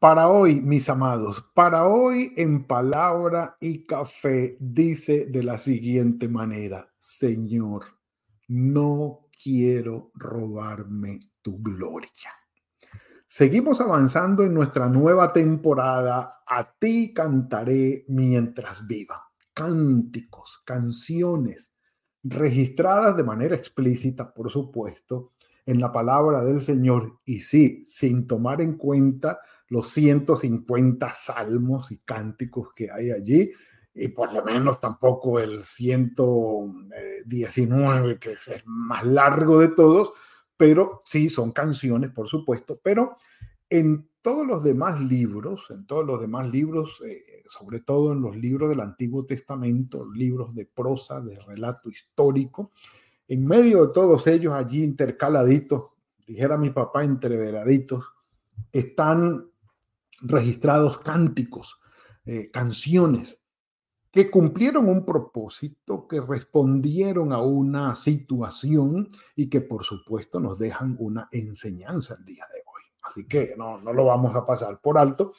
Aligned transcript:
Para 0.00 0.30
hoy, 0.30 0.62
mis 0.62 0.88
amados, 0.88 1.44
para 1.52 1.86
hoy 1.86 2.32
en 2.38 2.66
palabra 2.66 3.58
y 3.60 3.84
café 3.84 4.56
dice 4.58 5.26
de 5.26 5.42
la 5.42 5.58
siguiente 5.58 6.26
manera, 6.26 6.90
Señor, 6.96 7.84
no 8.48 9.26
quiero 9.42 10.10
robarme 10.14 11.20
tu 11.42 11.62
gloria. 11.62 12.30
Seguimos 13.26 13.82
avanzando 13.82 14.42
en 14.42 14.54
nuestra 14.54 14.88
nueva 14.88 15.34
temporada. 15.34 16.44
A 16.46 16.72
ti 16.78 17.12
cantaré 17.12 18.06
mientras 18.08 18.86
viva. 18.86 19.22
Cánticos, 19.52 20.62
canciones 20.64 21.74
registradas 22.22 23.18
de 23.18 23.24
manera 23.24 23.54
explícita, 23.54 24.32
por 24.32 24.50
supuesto, 24.50 25.32
en 25.66 25.78
la 25.78 25.92
palabra 25.92 26.42
del 26.42 26.62
Señor 26.62 27.18
y 27.26 27.40
sí, 27.40 27.84
sin 27.84 28.26
tomar 28.26 28.62
en 28.62 28.78
cuenta 28.78 29.40
los 29.70 29.88
150 29.88 31.12
salmos 31.12 31.90
y 31.90 31.96
cánticos 31.98 32.72
que 32.74 32.90
hay 32.90 33.10
allí, 33.10 33.50
y 33.94 34.08
por 34.08 34.32
lo 34.32 34.44
menos 34.44 34.80
tampoco 34.80 35.40
el 35.40 35.64
119, 35.64 38.18
que 38.18 38.32
es 38.32 38.48
el 38.48 38.62
más 38.66 39.06
largo 39.06 39.60
de 39.60 39.68
todos, 39.68 40.10
pero 40.56 41.00
sí 41.04 41.30
son 41.30 41.52
canciones, 41.52 42.10
por 42.10 42.26
supuesto, 42.28 42.80
pero 42.82 43.16
en 43.68 44.08
todos 44.22 44.46
los 44.46 44.62
demás 44.62 45.00
libros, 45.00 45.66
en 45.70 45.86
todos 45.86 46.04
los 46.04 46.20
demás 46.20 46.50
libros, 46.50 47.00
eh, 47.06 47.42
sobre 47.48 47.80
todo 47.80 48.12
en 48.12 48.20
los 48.20 48.36
libros 48.36 48.68
del 48.68 48.80
Antiguo 48.80 49.24
Testamento, 49.24 50.10
libros 50.12 50.54
de 50.54 50.66
prosa, 50.66 51.20
de 51.20 51.40
relato 51.40 51.88
histórico, 51.88 52.72
en 53.28 53.46
medio 53.46 53.86
de 53.86 53.92
todos 53.92 54.26
ellos, 54.26 54.52
allí 54.52 54.82
intercaladitos, 54.82 55.84
dijera 56.26 56.58
mi 56.58 56.70
papá, 56.70 57.04
entreveraditos, 57.04 58.04
están 58.72 59.50
registrados 60.20 60.98
cánticos, 61.00 61.78
eh, 62.24 62.50
canciones 62.50 63.46
que 64.10 64.30
cumplieron 64.30 64.88
un 64.88 65.04
propósito, 65.04 66.08
que 66.08 66.20
respondieron 66.20 67.32
a 67.32 67.40
una 67.40 67.94
situación 67.94 69.08
y 69.36 69.48
que 69.48 69.60
por 69.60 69.84
supuesto 69.84 70.40
nos 70.40 70.58
dejan 70.58 70.96
una 70.98 71.28
enseñanza 71.30 72.16
el 72.18 72.24
día 72.24 72.44
de 72.52 72.60
hoy. 72.60 72.82
Así 73.04 73.26
que 73.26 73.54
no, 73.56 73.80
no 73.80 73.92
lo 73.92 74.06
vamos 74.06 74.34
a 74.34 74.44
pasar 74.44 74.80
por 74.80 74.98
alto. 74.98 75.32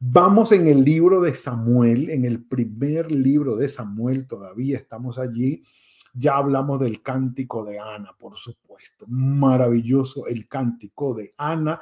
Vamos 0.00 0.52
en 0.52 0.66
el 0.68 0.84
libro 0.84 1.20
de 1.20 1.34
Samuel, 1.34 2.10
en 2.10 2.24
el 2.24 2.44
primer 2.44 3.12
libro 3.12 3.56
de 3.56 3.68
Samuel, 3.68 4.26
todavía 4.26 4.78
estamos 4.78 5.18
allí. 5.18 5.62
Ya 6.14 6.36
hablamos 6.36 6.80
del 6.80 7.02
cántico 7.02 7.64
de 7.64 7.78
Ana, 7.78 8.12
por 8.18 8.36
supuesto. 8.36 9.04
Maravilloso 9.08 10.26
el 10.26 10.48
cántico 10.48 11.14
de 11.14 11.34
Ana. 11.36 11.80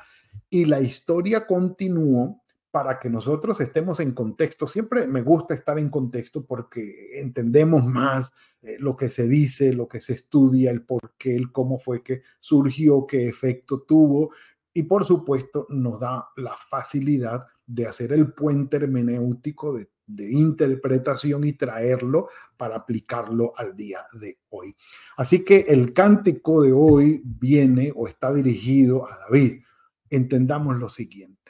Y 0.48 0.64
la 0.64 0.80
historia 0.80 1.46
continuó 1.46 2.41
para 2.72 2.98
que 2.98 3.10
nosotros 3.10 3.60
estemos 3.60 4.00
en 4.00 4.12
contexto. 4.12 4.66
Siempre 4.66 5.06
me 5.06 5.20
gusta 5.20 5.52
estar 5.52 5.78
en 5.78 5.90
contexto 5.90 6.44
porque 6.44 7.20
entendemos 7.20 7.84
más 7.84 8.32
eh, 8.62 8.76
lo 8.80 8.96
que 8.96 9.10
se 9.10 9.28
dice, 9.28 9.74
lo 9.74 9.86
que 9.86 10.00
se 10.00 10.14
estudia, 10.14 10.70
el 10.70 10.82
por 10.82 11.12
qué, 11.18 11.36
el 11.36 11.52
cómo 11.52 11.78
fue 11.78 12.02
que 12.02 12.22
surgió, 12.40 13.06
qué 13.06 13.28
efecto 13.28 13.82
tuvo 13.82 14.30
y 14.72 14.84
por 14.84 15.04
supuesto 15.04 15.66
nos 15.68 16.00
da 16.00 16.30
la 16.36 16.56
facilidad 16.56 17.46
de 17.66 17.86
hacer 17.86 18.10
el 18.10 18.32
puente 18.32 18.78
hermenéutico 18.78 19.74
de, 19.74 19.90
de 20.06 20.32
interpretación 20.32 21.44
y 21.44 21.52
traerlo 21.52 22.30
para 22.56 22.76
aplicarlo 22.76 23.52
al 23.54 23.76
día 23.76 24.00
de 24.14 24.38
hoy. 24.48 24.74
Así 25.18 25.44
que 25.44 25.66
el 25.68 25.92
cántico 25.92 26.62
de 26.62 26.72
hoy 26.72 27.20
viene 27.22 27.92
o 27.94 28.08
está 28.08 28.32
dirigido 28.32 29.06
a 29.06 29.18
David. 29.18 29.60
Entendamos 30.08 30.76
lo 30.76 30.88
siguiente 30.88 31.41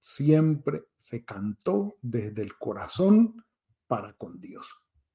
siempre 0.00 0.84
se 0.96 1.24
cantó 1.24 1.98
desde 2.00 2.42
el 2.42 2.56
corazón 2.56 3.44
para 3.86 4.14
con 4.14 4.40
Dios. 4.40 4.66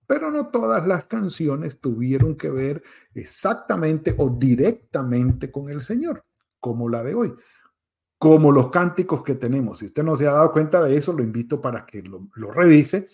Pero 0.07 0.29
no 0.29 0.49
todas 0.49 0.85
las 0.87 1.05
canciones 1.05 1.79
tuvieron 1.79 2.35
que 2.35 2.49
ver 2.49 2.83
exactamente 3.13 4.13
o 4.17 4.29
directamente 4.29 5.51
con 5.51 5.69
el 5.69 5.81
Señor, 5.81 6.23
como 6.59 6.87
la 6.87 7.01
de 7.01 7.15
hoy, 7.15 7.33
como 8.19 8.51
los 8.51 8.69
cánticos 8.69 9.23
que 9.23 9.35
tenemos. 9.35 9.79
Si 9.79 9.87
usted 9.87 10.03
no 10.03 10.15
se 10.15 10.27
ha 10.27 10.33
dado 10.33 10.51
cuenta 10.51 10.83
de 10.83 10.95
eso, 10.95 11.11
lo 11.11 11.23
invito 11.23 11.59
para 11.59 11.85
que 11.85 12.03
lo, 12.03 12.27
lo 12.35 12.51
revise. 12.51 13.07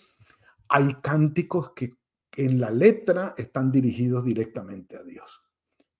Hay 0.68 0.94
cánticos 1.02 1.72
que 1.74 1.94
en 2.36 2.60
la 2.60 2.70
letra 2.70 3.34
están 3.38 3.72
dirigidos 3.72 4.24
directamente 4.24 4.96
a 4.96 5.02
Dios. 5.02 5.42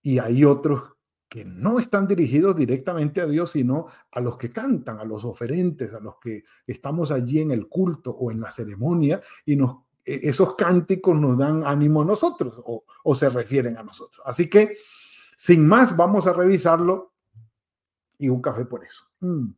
Y 0.03 0.19
hay 0.19 0.45
otros 0.45 0.83
que 1.33 1.47
no 1.47 1.79
están 1.79 2.07
dirigidos 2.07 2.55
directamente 2.55 3.23
a 3.23 3.27
Dios, 3.27 3.53
sino 3.53 3.87
a 4.11 4.21
los 4.21 4.37
que 4.37 4.51
cantan, 4.51 5.01
a 5.01 5.05
los 5.05 5.25
oferentes, 5.25 5.95
a 5.95 6.01
los 6.01 6.17
que 6.19 6.45
estamos 6.67 7.11
allí 7.11 7.41
en 7.41 7.53
el 7.53 7.69
culto 7.69 8.11
o 8.11 8.31
en 8.31 8.39
la 8.39 8.51
ceremonia 8.51 9.19
y 9.47 9.55
e, 9.55 9.65
esos 10.05 10.55
cánticos 10.57 11.19
nos 11.19 11.39
dan 11.39 11.65
ánimo 11.65 12.03
a 12.03 12.05
nosotros 12.05 12.63
o, 12.67 13.15
se 13.15 13.31
refieren 13.31 13.79
a 13.79 13.83
nosotros. 13.83 14.21
Así 14.27 14.51
que, 14.51 14.77
sin 15.35 15.67
más, 15.67 15.97
vamos 15.97 16.27
a 16.27 16.35
revisarlo 16.35 17.15
y 18.19 18.29
un 18.29 18.43
café 18.43 18.67
por 18.67 18.85
eso. 18.85 19.03
Mm. 19.21 19.55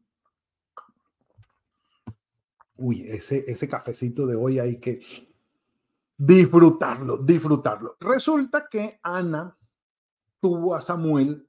Uy, 2.77 3.03
ese, 3.09 3.45
ese 3.49 3.69
cafecito 3.69 4.29
de 4.29 4.37
hoy 4.37 4.61
hay 4.61 4.79
que 4.79 5.01
disfrutarlo, 6.17 7.17
disfrutarlo. 7.17 7.97
Resulta 7.99 8.69
que 8.71 9.01
Ana 9.03 9.56
tuvo 10.39 10.77
a 10.77 10.81
Samuel 10.81 11.49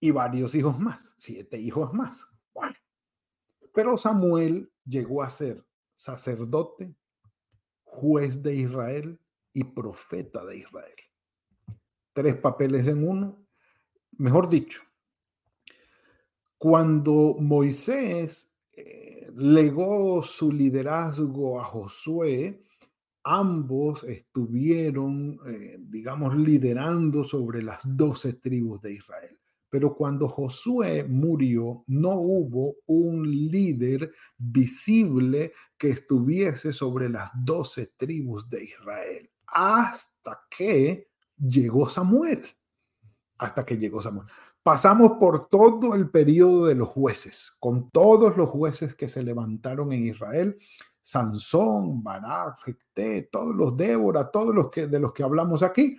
y 0.00 0.10
varios 0.10 0.54
hijos 0.54 0.78
más, 0.78 1.14
siete 1.18 1.58
hijos 1.58 1.92
más. 1.92 2.26
Pero 3.72 3.96
Samuel 3.98 4.72
llegó 4.84 5.22
a 5.22 5.30
ser 5.30 5.64
sacerdote, 5.94 6.94
juez 7.84 8.42
de 8.42 8.54
Israel 8.54 9.20
y 9.52 9.64
profeta 9.64 10.44
de 10.44 10.58
Israel. 10.58 10.94
Tres 12.12 12.36
papeles 12.36 12.88
en 12.88 13.06
uno. 13.06 13.46
Mejor 14.12 14.48
dicho, 14.48 14.82
cuando 16.58 17.36
Moisés 17.38 18.54
eh, 18.72 19.30
legó 19.34 20.22
su 20.22 20.50
liderazgo 20.50 21.60
a 21.60 21.64
Josué, 21.64 22.62
ambos 23.22 24.04
estuvieron, 24.04 25.38
eh, 25.46 25.76
digamos, 25.78 26.36
liderando 26.36 27.24
sobre 27.24 27.62
las 27.62 27.80
doce 27.84 28.34
tribus 28.34 28.80
de 28.82 28.92
Israel. 28.94 29.39
Pero 29.70 29.94
cuando 29.94 30.28
Josué 30.28 31.04
murió, 31.04 31.84
no 31.86 32.14
hubo 32.14 32.74
un 32.86 33.22
líder 33.22 34.12
visible 34.36 35.52
que 35.78 35.90
estuviese 35.90 36.72
sobre 36.72 37.08
las 37.08 37.30
doce 37.34 37.92
tribus 37.96 38.50
de 38.50 38.64
Israel, 38.64 39.30
hasta 39.46 40.42
que 40.50 41.08
llegó 41.38 41.88
Samuel. 41.88 42.42
Hasta 43.38 43.64
que 43.64 43.78
llegó 43.78 44.02
Samuel. 44.02 44.26
Pasamos 44.62 45.12
por 45.18 45.48
todo 45.48 45.94
el 45.94 46.10
periodo 46.10 46.66
de 46.66 46.74
los 46.74 46.88
jueces, 46.88 47.56
con 47.60 47.90
todos 47.90 48.36
los 48.36 48.50
jueces 48.50 48.94
que 48.94 49.08
se 49.08 49.22
levantaron 49.22 49.92
en 49.92 50.06
Israel, 50.06 50.58
Sansón, 51.00 52.02
Barak, 52.02 52.58
todos 53.30 53.54
los 53.54 53.76
Débora, 53.76 54.30
todos 54.30 54.54
los 54.54 54.70
que 54.70 54.86
de 54.86 55.00
los 55.00 55.14
que 55.14 55.22
hablamos 55.22 55.62
aquí, 55.62 55.96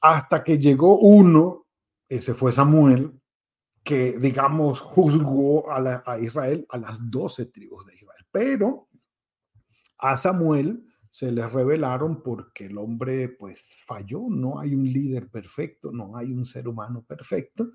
hasta 0.00 0.42
que 0.42 0.58
llegó 0.58 0.98
uno 0.98 1.67
ese 2.08 2.34
fue 2.34 2.52
Samuel, 2.52 3.12
que, 3.82 4.18
digamos, 4.18 4.80
juzgó 4.80 5.70
a, 5.70 6.18
Israel, 6.18 6.66
a 6.68 6.78
las 6.78 6.98
doce 7.10 7.46
tribus 7.46 7.86
de 7.86 7.94
Israel. 7.94 8.26
Pero 8.30 8.88
a 9.98 10.16
Samuel 10.16 10.84
se 11.10 11.32
le 11.32 11.46
revelaron 11.46 12.22
porque 12.22 12.66
el 12.66 12.78
hombre, 12.78 13.28
pues, 13.28 13.78
falló. 13.86 14.26
No 14.28 14.58
hay 14.60 14.74
un 14.74 14.84
líder 14.84 15.28
perfecto, 15.28 15.90
no 15.90 16.16
hay 16.16 16.32
un 16.32 16.44
ser 16.44 16.68
humano 16.68 17.02
perfecto. 17.02 17.70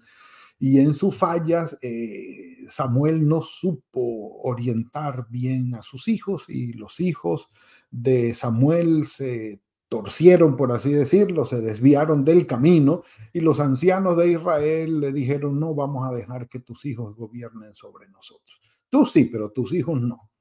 Y 0.60 0.80
en 0.80 0.94
sus 0.94 1.18
fallas, 1.18 1.78
eh, 1.82 2.58
Samuel 2.70 3.28
no 3.28 3.42
supo 3.42 4.40
orientar 4.44 5.28
bien 5.30 5.76
a 5.76 5.84
sus 5.84 6.08
hijos 6.08 6.46
y 6.48 6.74
los 6.74 7.00
hijos 7.00 7.50
de 7.90 8.34
Samuel 8.34 9.06
se 9.06 9.63
torcieron, 9.94 10.58
por 10.58 10.72
así 10.72 10.92
decirlo, 10.92 11.46
se 11.46 11.62
desviaron 11.62 12.26
del 12.26 12.48
camino 12.48 13.04
y 13.32 13.42
los 13.42 13.60
ancianos 13.60 14.18
de 14.18 14.30
Israel 14.30 15.00
le 15.00 15.14
dijeron, 15.14 15.60
no 15.60 15.76
vamos 15.76 16.10
a 16.10 16.12
dejar 16.12 16.50
que 16.50 16.62
tus 16.62 16.84
hijos 16.86 17.16
gobiernen 17.16 17.76
sobre 17.76 18.10
nosotros. 18.10 18.60
Tú 18.90 19.06
sí, 19.06 19.26
pero 19.26 19.52
tus 19.52 19.72
hijos 19.72 20.02
no. 20.02 20.32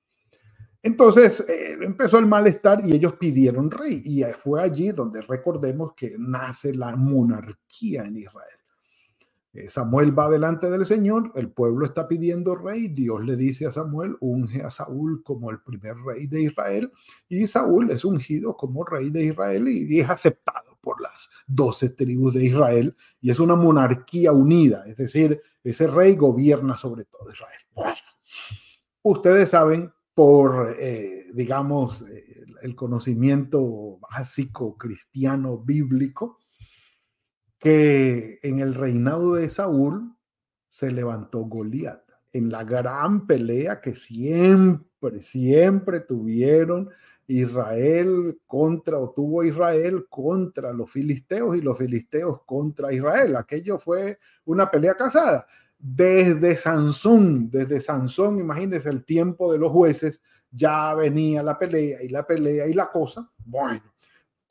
Entonces 0.82 1.44
eh, 1.46 1.76
empezó 1.82 2.18
el 2.18 2.24
malestar 2.24 2.80
y 2.82 2.94
ellos 2.94 3.16
pidieron 3.20 3.70
rey. 3.70 4.00
Y 4.06 4.22
fue 4.42 4.62
allí 4.62 4.90
donde 4.90 5.20
recordemos 5.20 5.92
que 5.94 6.14
nace 6.18 6.72
la 6.72 6.96
monarquía 6.96 8.04
en 8.04 8.16
Israel. 8.16 8.61
Eh, 9.54 9.68
Samuel 9.68 10.18
va 10.18 10.30
delante 10.30 10.70
del 10.70 10.86
Señor, 10.86 11.30
el 11.34 11.50
pueblo 11.50 11.84
está 11.84 12.08
pidiendo 12.08 12.54
rey, 12.54 12.88
Dios 12.88 13.22
le 13.22 13.36
dice 13.36 13.66
a 13.66 13.72
Samuel, 13.72 14.16
unge 14.20 14.62
a 14.62 14.70
Saúl 14.70 15.22
como 15.22 15.50
el 15.50 15.60
primer 15.60 15.96
rey 15.98 16.26
de 16.26 16.44
Israel, 16.44 16.90
y 17.28 17.46
Saúl 17.46 17.90
es 17.90 18.04
ungido 18.04 18.56
como 18.56 18.82
rey 18.84 19.10
de 19.10 19.24
Israel 19.24 19.68
y 19.68 20.00
es 20.00 20.08
aceptado 20.08 20.78
por 20.80 21.00
las 21.02 21.28
doce 21.46 21.90
tribus 21.90 22.32
de 22.34 22.46
Israel, 22.46 22.96
y 23.20 23.30
es 23.30 23.40
una 23.40 23.54
monarquía 23.54 24.32
unida, 24.32 24.84
es 24.86 24.96
decir, 24.96 25.40
ese 25.62 25.86
rey 25.86 26.16
gobierna 26.16 26.76
sobre 26.76 27.04
todo 27.04 27.30
Israel. 27.30 27.96
ustedes 29.02 29.50
saben 29.50 29.92
por, 30.14 30.76
eh, 30.78 31.26
digamos, 31.34 32.02
eh, 32.08 32.44
el 32.62 32.74
conocimiento 32.74 33.98
básico 33.98 34.78
cristiano 34.78 35.58
bíblico, 35.58 36.38
que 37.62 38.40
en 38.42 38.58
el 38.58 38.74
reinado 38.74 39.34
de 39.34 39.48
Saúl 39.48 40.16
se 40.68 40.90
levantó 40.90 41.44
Goliat 41.44 42.02
en 42.32 42.50
la 42.50 42.64
gran 42.64 43.24
pelea 43.24 43.80
que 43.80 43.94
siempre, 43.94 45.22
siempre 45.22 46.00
tuvieron 46.00 46.90
Israel 47.28 48.40
contra, 48.48 48.98
o 48.98 49.12
tuvo 49.12 49.44
Israel 49.44 50.06
contra 50.08 50.72
los 50.72 50.90
filisteos 50.90 51.56
y 51.56 51.60
los 51.60 51.78
filisteos 51.78 52.42
contra 52.44 52.92
Israel. 52.92 53.36
Aquello 53.36 53.78
fue 53.78 54.18
una 54.44 54.68
pelea 54.68 54.96
casada. 54.96 55.46
Desde 55.78 56.56
Sansón, 56.56 57.48
desde 57.48 57.80
Sansón, 57.80 58.40
imagínense 58.40 58.88
el 58.88 59.04
tiempo 59.04 59.52
de 59.52 59.58
los 59.60 59.70
jueces, 59.70 60.20
ya 60.50 60.94
venía 60.94 61.44
la 61.44 61.56
pelea 61.56 62.02
y 62.02 62.08
la 62.08 62.26
pelea 62.26 62.66
y 62.66 62.72
la 62.72 62.90
cosa. 62.90 63.30
Bueno, 63.44 63.91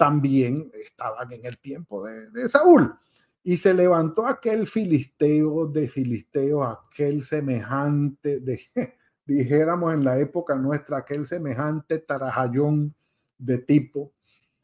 también 0.02 0.72
estaban 0.84 1.32
en 1.32 1.46
el 1.46 1.60
tiempo 1.60 2.04
de, 2.04 2.50
Saúl. 2.50 2.92
Y 3.44 3.58
se 3.58 3.72
levantó 3.72 4.26
aquel 4.26 4.66
filisteo 4.66 5.68
de 5.68 5.88
filisteos, 5.88 6.76
aquel 6.90 7.24
semejante 7.24 8.40
de, 8.40 8.64
dijéramos 9.28 9.94
en 9.94 10.04
la 10.04 10.18
época 10.18 10.56
nuestra, 10.56 10.98
aquel 10.98 11.28
semejante 11.28 12.00
tarajayón 12.00 12.96
de 13.38 13.60
tipo 13.60 14.12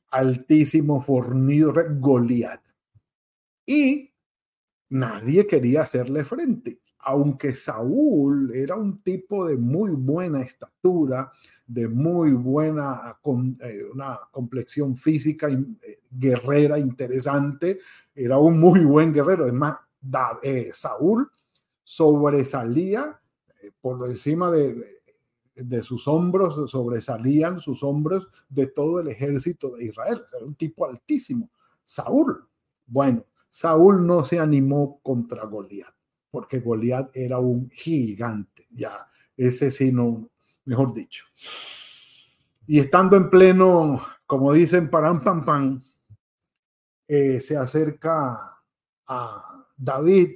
altísimo, 0.09 1.03
fornido, 1.03 1.71
Goliat. 1.99 2.63
Y 3.63 4.11
nadie 4.89 5.45
quería 5.45 5.81
hacerle 5.83 6.25
frente 6.25 6.81
aunque 6.99 7.55
Saúl 7.55 8.53
era 8.53 8.75
un 8.75 9.01
tipo 9.01 9.47
de 9.47 9.55
muy 9.55 9.91
buena 9.91 10.41
estatura, 10.41 11.31
de 11.67 11.87
muy 11.87 12.31
buena 12.31 13.17
con, 13.21 13.57
eh, 13.61 13.83
una 13.93 14.19
complexión 14.31 14.95
física 14.95 15.49
eh, 15.49 15.99
guerrera 16.09 16.79
interesante, 16.79 17.79
era 18.15 18.37
un 18.37 18.59
muy 18.59 18.83
buen 18.85 19.13
guerrero. 19.13 19.45
Es 19.45 19.53
más, 19.53 19.77
eh, 20.41 20.69
Saúl 20.73 21.29
sobresalía 21.83 23.19
por 23.81 24.09
encima 24.09 24.49
de, 24.49 25.01
de 25.55 25.83
sus 25.83 26.07
hombros, 26.07 26.71
sobresalían 26.71 27.59
sus 27.59 27.83
hombros 27.83 28.27
de 28.49 28.67
todo 28.67 28.99
el 28.99 29.09
ejército 29.09 29.75
de 29.75 29.85
Israel. 29.85 30.21
Era 30.35 30.45
un 30.45 30.55
tipo 30.55 30.85
altísimo. 30.85 31.49
Saúl, 31.83 32.47
bueno, 32.85 33.25
Saúl 33.49 34.05
no 34.05 34.23
se 34.25 34.39
animó 34.39 34.99
contra 35.03 35.45
Goliat 35.45 35.97
porque 36.37 36.59
Goliat 36.59 37.15
era 37.15 37.39
un 37.39 37.69
gigante, 37.71 38.67
ya, 38.71 39.07
ese 39.35 39.71
sí 39.71 39.91
no, 39.91 40.29
mejor 40.67 40.93
dicho. 40.93 41.25
Y 42.67 42.79
estando 42.79 43.15
en 43.15 43.29
pleno, 43.29 43.99
como 44.25 44.53
dicen, 44.53 44.89
param 44.89 45.23
pam 45.23 45.43
pam, 45.45 45.83
eh, 47.07 47.39
se 47.39 47.55
acerca 47.55 48.61
a 49.07 49.65
David 49.75 50.31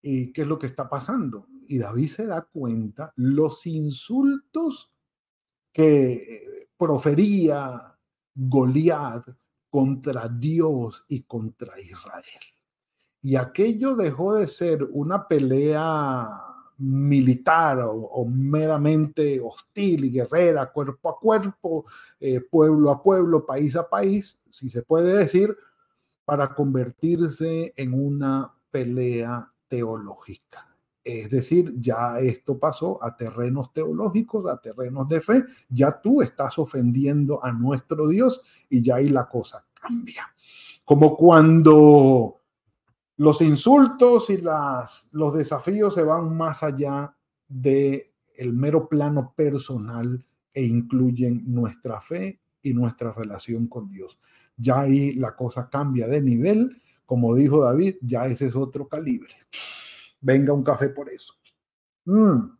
y 0.00 0.32
qué 0.32 0.42
es 0.42 0.48
lo 0.48 0.58
que 0.58 0.68
está 0.68 0.88
pasando. 0.88 1.48
Y 1.66 1.78
David 1.78 2.08
se 2.08 2.26
da 2.26 2.42
cuenta 2.42 3.12
los 3.16 3.66
insultos 3.66 4.92
que 5.72 6.12
eh, 6.12 6.68
profería 6.76 7.98
Goliat 8.34 9.26
contra 9.68 10.28
Dios 10.28 11.04
y 11.08 11.24
contra 11.24 11.80
Israel. 11.80 12.42
Y 13.22 13.36
aquello 13.36 13.96
dejó 13.96 14.34
de 14.34 14.46
ser 14.46 14.84
una 14.84 15.26
pelea 15.26 16.51
militar 16.82 17.78
o, 17.84 18.24
meramente 18.26 19.40
hostil 19.40 20.06
y 20.06 20.10
guerrera, 20.10 20.72
cuerpo 20.72 21.10
a 21.10 21.18
cuerpo, 21.18 21.86
eh, 22.18 22.40
pueblo 22.40 22.90
a 22.90 23.00
pueblo, 23.00 23.46
país 23.46 23.76
a 23.76 23.88
país, 23.88 24.38
si 24.50 24.68
se 24.68 24.82
puede 24.82 25.16
decir, 25.16 25.56
para 26.24 26.54
convertirse 26.54 27.72
en 27.76 27.94
una 27.94 28.52
pelea 28.70 29.48
teológica. 29.68 30.68
Es 31.04 31.30
decir, 31.30 31.74
ya 31.78 32.18
esto 32.20 32.58
pasó 32.58 33.02
a 33.02 33.16
terrenos 33.16 33.72
teológicos, 33.72 34.46
a 34.46 34.60
terrenos 34.60 35.08
de 35.08 35.20
fe, 35.20 35.44
ya 35.68 36.00
tú 36.00 36.20
estás 36.20 36.58
ofendiendo 36.58 37.44
a 37.44 37.52
nuestro 37.52 38.08
Dios 38.08 38.42
y 38.68 38.82
ya 38.82 38.96
ahí 38.96 39.08
la 39.08 39.28
cosa 39.28 39.64
cambia. 39.72 40.32
Como 40.84 41.16
cuando 41.16 42.41
los 43.22 43.40
insultos 43.40 44.30
y 44.30 44.38
las, 44.38 45.08
los 45.12 45.32
desafíos 45.32 45.94
se 45.94 46.02
van 46.02 46.36
más 46.36 46.64
allá 46.64 47.14
de 47.46 48.12
el 48.34 48.52
mero 48.52 48.88
plano 48.88 49.32
personal 49.36 50.26
e 50.52 50.64
incluyen 50.64 51.44
nuestra 51.46 52.00
fe 52.00 52.40
y 52.62 52.74
nuestra 52.74 53.12
relación 53.12 53.68
con 53.68 53.88
Dios. 53.88 54.18
Ya 54.56 54.80
ahí 54.80 55.12
la 55.12 55.36
cosa 55.36 55.70
cambia 55.70 56.08
de 56.08 56.20
nivel, 56.20 56.82
como 57.06 57.36
dijo 57.36 57.62
David, 57.62 57.94
ya 58.00 58.26
ese 58.26 58.48
es 58.48 58.56
otro 58.56 58.88
calibre. 58.88 59.36
Venga 60.20 60.52
un 60.52 60.64
café 60.64 60.88
por 60.88 61.08
eso. 61.08 61.34
Mm. 62.06 62.56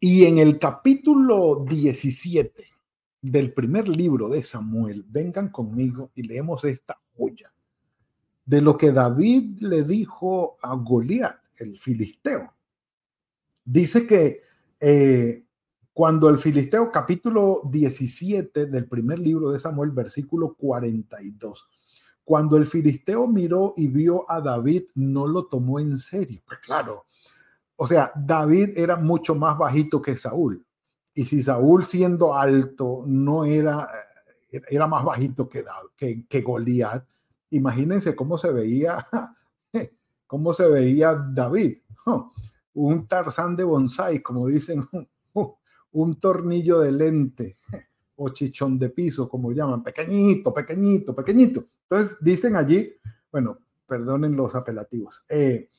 Y 0.00 0.26
en 0.26 0.36
el 0.36 0.58
capítulo 0.58 1.64
17 1.66 2.62
del 3.22 3.54
primer 3.54 3.88
libro 3.88 4.28
de 4.28 4.42
Samuel, 4.42 5.02
vengan 5.08 5.48
conmigo 5.48 6.10
y 6.14 6.24
leemos 6.24 6.62
esta 6.64 7.00
joya 7.16 7.50
de 8.46 8.60
lo 8.60 8.78
que 8.78 8.92
David 8.92 9.58
le 9.60 9.82
dijo 9.82 10.56
a 10.62 10.74
Goliat, 10.76 11.36
el 11.56 11.78
filisteo. 11.78 12.54
Dice 13.64 14.06
que 14.06 14.42
eh, 14.78 15.44
cuando 15.92 16.28
el 16.28 16.38
filisteo, 16.38 16.92
capítulo 16.92 17.62
17 17.64 18.66
del 18.66 18.86
primer 18.86 19.18
libro 19.18 19.50
de 19.50 19.58
Samuel, 19.58 19.90
versículo 19.90 20.54
42, 20.54 21.66
cuando 22.22 22.56
el 22.56 22.66
filisteo 22.66 23.26
miró 23.26 23.74
y 23.76 23.88
vio 23.88 24.30
a 24.30 24.40
David, 24.40 24.84
no 24.94 25.26
lo 25.26 25.46
tomó 25.46 25.80
en 25.80 25.98
serio. 25.98 26.40
Pues 26.46 26.60
claro, 26.60 27.06
o 27.74 27.86
sea, 27.86 28.12
David 28.14 28.78
era 28.78 28.96
mucho 28.96 29.34
más 29.34 29.58
bajito 29.58 30.00
que 30.00 30.16
Saúl. 30.16 30.64
Y 31.14 31.24
si 31.24 31.42
Saúl 31.42 31.84
siendo 31.84 32.34
alto 32.34 33.02
no 33.06 33.44
era, 33.44 33.88
eh, 34.52 34.60
era 34.68 34.86
más 34.86 35.04
bajito 35.04 35.48
que, 35.48 35.64
que, 35.96 36.26
que 36.26 36.40
Goliat, 36.42 37.04
imagínense 37.50 38.14
cómo 38.14 38.38
se 38.38 38.52
veía, 38.52 39.06
cómo 40.26 40.52
se 40.52 40.68
veía 40.68 41.14
David, 41.14 41.78
un 42.74 43.06
tarzán 43.06 43.56
de 43.56 43.64
bonsai, 43.64 44.20
como 44.20 44.46
dicen, 44.48 44.84
un 45.92 46.20
tornillo 46.20 46.80
de 46.80 46.92
lente 46.92 47.56
o 48.16 48.30
chichón 48.30 48.78
de 48.78 48.90
piso, 48.90 49.28
como 49.28 49.52
llaman, 49.52 49.82
pequeñito, 49.82 50.52
pequeñito, 50.52 51.14
pequeñito. 51.14 51.66
Entonces 51.82 52.16
dicen 52.20 52.56
allí, 52.56 52.92
bueno, 53.30 53.58
perdonen 53.86 54.36
los 54.36 54.54
apelativos, 54.54 55.22
eh, 55.28 55.70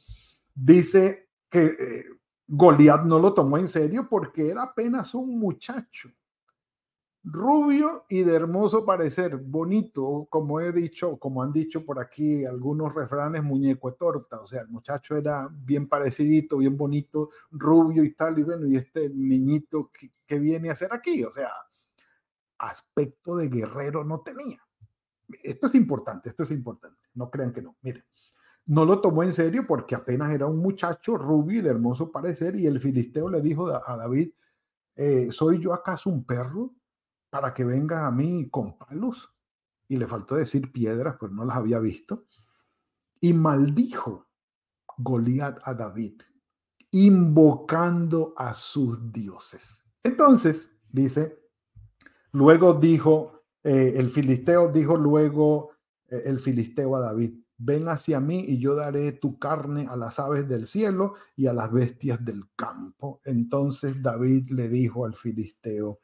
dice 0.53 1.29
que 1.49 1.65
eh, 1.65 2.05
Goliat 2.47 3.03
no 3.03 3.19
lo 3.19 3.33
tomó 3.33 3.57
en 3.57 3.67
serio 3.67 4.07
porque 4.09 4.49
era 4.49 4.63
apenas 4.63 5.13
un 5.13 5.37
muchacho 5.37 6.09
rubio 7.29 8.05
y 8.07 8.23
de 8.23 8.35
hermoso 8.35 8.85
parecer, 8.85 9.35
bonito, 9.37 10.27
como 10.29 10.61
he 10.61 10.71
dicho, 10.71 11.17
como 11.17 11.43
han 11.43 11.51
dicho 11.51 11.85
por 11.85 11.99
aquí 11.99 12.45
algunos 12.45 12.93
refranes, 12.95 13.43
muñeco 13.43 13.91
de 13.91 13.97
torta, 13.97 14.39
o 14.39 14.47
sea, 14.47 14.61
el 14.61 14.69
muchacho 14.69 15.15
era 15.17 15.49
bien 15.51 15.89
parecidito, 15.89 16.57
bien 16.57 16.77
bonito, 16.77 17.29
rubio 17.51 18.03
y 18.03 18.13
tal, 18.13 18.39
y 18.39 18.43
bueno, 18.43 18.65
y 18.67 18.77
este 18.77 19.09
niñito 19.09 19.91
que, 19.91 20.39
viene 20.39 20.69
a 20.69 20.73
hacer 20.73 20.93
aquí, 20.93 21.23
o 21.23 21.31
sea, 21.31 21.51
aspecto 22.59 23.35
de 23.35 23.49
guerrero 23.49 24.03
no 24.03 24.21
tenía. 24.21 24.61
Esto 25.43 25.67
es 25.67 25.75
importante, 25.75 26.29
esto 26.29 26.43
es 26.43 26.51
importante, 26.51 26.99
no 27.13 27.29
crean 27.29 27.51
que 27.53 27.61
no, 27.61 27.75
miren. 27.81 28.03
No 28.65 28.83
lo 28.83 28.99
tomó 28.99 29.23
en 29.23 29.31
serio 29.31 29.65
porque 29.65 29.95
apenas 29.95 30.33
era 30.33 30.45
un 30.45 30.57
muchacho 30.57 31.17
rubio 31.17 31.59
y 31.59 31.61
de 31.61 31.69
hermoso 31.69 32.11
parecer 32.11 32.55
y 32.57 32.65
el 32.65 32.81
filisteo 32.81 33.29
le 33.29 33.41
dijo 33.41 33.67
a 33.67 33.95
David, 33.95 34.31
eh, 34.95 35.27
¿soy 35.31 35.61
yo 35.61 35.73
acaso 35.73 36.09
un 36.09 36.25
perro? 36.25 36.73
Para 37.29 37.53
que 37.53 37.63
venga 37.63 38.07
a 38.07 38.11
mí 38.11 38.49
con 38.49 38.77
palos. 38.77 39.33
Y 39.87 39.97
le 39.97 40.07
faltó 40.07 40.35
decir 40.35 40.71
piedras, 40.71 41.15
pues 41.19 41.31
no 41.31 41.45
las 41.45 41.57
había 41.57 41.79
visto. 41.79 42.25
Y 43.21 43.33
maldijo 43.33 44.27
Goliat 44.97 45.59
a 45.63 45.73
David 45.73 46.21
invocando 46.91 48.33
a 48.37 48.53
sus 48.53 49.11
dioses. 49.11 49.83
Entonces, 50.03 50.71
dice, 50.89 51.37
luego 52.31 52.73
dijo, 52.73 53.43
eh, 53.63 53.93
el 53.97 54.09
filisteo 54.09 54.71
dijo 54.71 54.95
luego, 54.95 55.71
eh, 56.07 56.23
el 56.25 56.39
filisteo 56.39 56.95
a 56.95 57.01
David, 57.01 57.33
ven 57.57 57.89
hacia 57.89 58.19
mí 58.19 58.45
y 58.47 58.59
yo 58.59 58.75
daré 58.75 59.11
tu 59.13 59.37
carne 59.39 59.87
a 59.89 59.95
las 59.95 60.19
aves 60.19 60.47
del 60.47 60.67
cielo 60.67 61.15
y 61.35 61.47
a 61.47 61.53
las 61.53 61.71
bestias 61.71 62.23
del 62.23 62.43
campo. 62.55 63.19
Entonces 63.25 64.01
David 64.01 64.51
le 64.51 64.69
dijo 64.69 65.05
al 65.05 65.15
filisteo, 65.15 65.99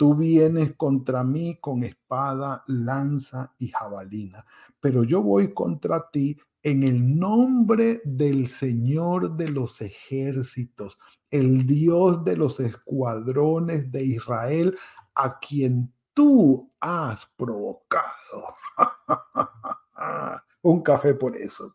tú 0.00 0.14
vienes 0.14 0.76
contra 0.76 1.22
mí 1.22 1.58
con 1.60 1.84
espada, 1.84 2.64
lanza 2.68 3.52
y 3.58 3.68
jabalina, 3.68 4.46
pero 4.80 5.04
yo 5.04 5.20
voy 5.20 5.52
contra 5.52 6.08
ti 6.08 6.40
en 6.62 6.84
el 6.84 7.18
nombre 7.18 8.00
del 8.06 8.48
Señor 8.48 9.36
de 9.36 9.50
los 9.50 9.82
ejércitos, 9.82 10.98
el 11.30 11.66
Dios 11.66 12.24
de 12.24 12.34
los 12.34 12.60
escuadrones 12.60 13.92
de 13.92 14.02
Israel, 14.02 14.74
a 15.16 15.38
quien 15.38 15.92
tú 16.14 16.70
has 16.80 17.26
provocado. 17.36 18.54
Un 20.62 20.80
café 20.80 21.12
por 21.12 21.36
eso. 21.36 21.74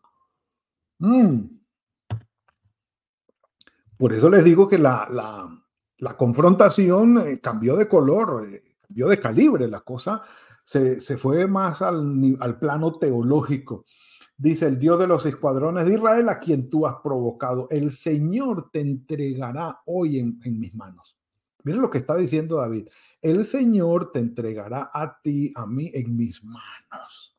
Mm. 0.98 1.42
Por 3.96 4.12
eso 4.12 4.28
les 4.28 4.42
digo 4.42 4.66
que 4.66 4.78
la, 4.78 5.06
la, 5.12 5.48
confrontación 6.16 7.18
eh, 7.18 7.40
cambió 7.40 7.76
de 7.76 7.88
color, 7.88 8.48
eh, 8.50 8.76
cambió 8.86 9.08
de 9.08 9.20
calibre, 9.20 9.68
la 9.68 9.80
cosa 9.80 10.22
se, 10.64 10.98
fue 11.16 11.46
más 11.46 11.80
al, 11.82 12.36
al 12.40 12.58
plano 12.58 12.92
teológico 12.92 13.84
dice 14.38 14.66
el 14.66 14.78
Dios 14.78 14.98
de 14.98 15.06
los 15.06 15.24
escuadrones 15.24 15.86
de 15.86 15.94
Israel, 15.94 16.28
a 16.28 16.38
quien 16.38 16.68
tú 16.68 16.86
has 16.86 16.96
provocado. 17.02 17.68
El 17.70 17.90
Señor 17.90 18.70
te 18.70 18.80
entregará 18.80 19.80
hoy 19.86 20.18
en, 20.18 20.38
en, 20.44 20.60
mis 20.60 20.74
manos. 20.74 21.16
Miren 21.64 21.80
lo 21.80 21.88
que 21.88 21.98
está 21.98 22.16
diciendo 22.16 22.56
David. 22.56 22.88
El 23.22 23.44
Señor 23.44 24.12
te 24.12 24.18
entregará 24.18 24.90
a 24.92 25.20
ti, 25.22 25.52
a 25.54 25.66
mí, 25.66 25.90
en 25.94 26.16
mis 26.16 26.44
manos 26.44 27.36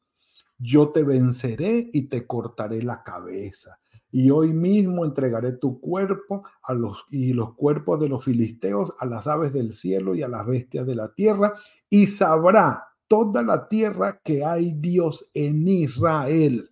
yo 0.60 0.90
te 0.90 1.04
venceré 1.04 1.90
y 1.94 2.04
te 2.04 2.26
cortaré 2.26 2.82
la 2.82 3.04
cabeza. 3.04 3.80
Y 4.18 4.32
hoy 4.32 4.52
mismo 4.52 5.06
entregaré 5.06 5.52
tu 5.52 5.80
cuerpo 5.80 6.44
a 6.64 6.74
los, 6.74 7.06
y 7.12 7.34
los 7.34 7.54
cuerpos 7.54 8.00
de 8.00 8.10
los 8.10 8.24
filisteos 8.24 8.92
a 8.98 9.06
las 9.06 9.28
aves 9.28 9.54
del 9.54 9.74
cielo 9.74 10.16
y 10.16 10.24
a 10.24 10.28
las 10.28 10.44
bestias 10.48 10.88
de 10.88 10.96
la 10.96 11.14
tierra, 11.14 11.54
y 11.88 12.08
sabrá 12.08 12.88
toda 13.08 13.44
la 13.44 13.68
tierra 13.68 14.20
que 14.24 14.44
hay 14.44 14.72
Dios 14.72 15.30
en 15.36 15.68
Israel. 15.68 16.68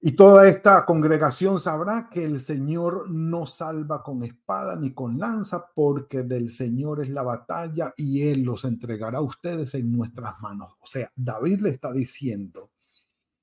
Y 0.00 0.12
toda 0.12 0.46
esta 0.46 0.86
congregación 0.86 1.58
sabrá 1.58 2.08
que 2.08 2.24
el 2.24 2.38
Señor 2.38 3.10
no 3.10 3.46
salva 3.46 4.04
con 4.04 4.22
espada 4.22 4.76
ni 4.76 4.94
con 4.94 5.18
lanza, 5.18 5.66
porque 5.74 6.22
del 6.22 6.50
Señor 6.50 7.00
es 7.00 7.08
la 7.08 7.24
batalla 7.24 7.92
y 7.96 8.28
Él 8.28 8.44
los 8.44 8.64
entregará 8.64 9.18
a 9.18 9.22
ustedes 9.22 9.74
en 9.74 9.90
nuestras 9.90 10.40
manos. 10.40 10.74
O 10.78 10.86
sea, 10.86 11.10
David 11.16 11.62
le 11.62 11.70
está 11.70 11.92
diciendo, 11.92 12.70